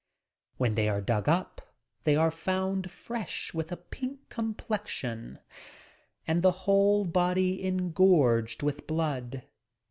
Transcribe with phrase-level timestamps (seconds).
[0.57, 1.61] When they are dug up,
[2.05, 5.37] they are found fresh with a pink complexion
[6.25, 9.43] and the whole body en gorged with blood.